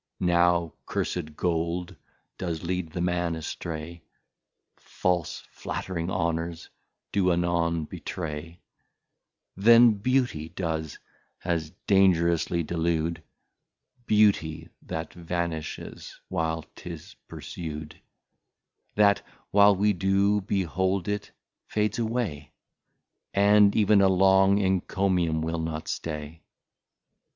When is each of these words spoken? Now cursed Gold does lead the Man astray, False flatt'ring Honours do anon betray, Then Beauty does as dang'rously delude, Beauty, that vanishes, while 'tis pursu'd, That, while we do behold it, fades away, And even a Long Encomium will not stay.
Now 0.19 0.73
cursed 0.87 1.35
Gold 1.35 1.95
does 2.39 2.63
lead 2.63 2.91
the 2.91 3.01
Man 3.01 3.35
astray, 3.35 4.01
False 4.77 5.43
flatt'ring 5.51 6.09
Honours 6.09 6.69
do 7.11 7.31
anon 7.31 7.85
betray, 7.85 8.61
Then 9.55 9.93
Beauty 9.93 10.49
does 10.49 10.97
as 11.45 11.69
dang'rously 11.87 12.65
delude, 12.65 13.21
Beauty, 14.07 14.69
that 14.81 15.13
vanishes, 15.13 16.19
while 16.29 16.65
'tis 16.75 17.15
pursu'd, 17.27 17.95
That, 18.95 19.21
while 19.51 19.75
we 19.75 19.93
do 19.93 20.41
behold 20.41 21.07
it, 21.09 21.29
fades 21.67 21.99
away, 21.99 22.53
And 23.35 23.75
even 23.75 24.01
a 24.01 24.09
Long 24.09 24.57
Encomium 24.59 25.43
will 25.43 25.59
not 25.61 25.87
stay. 25.87 26.41